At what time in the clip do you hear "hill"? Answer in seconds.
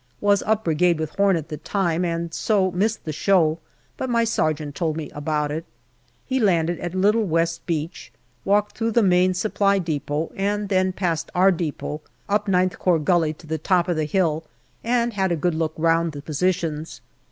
14.05-14.43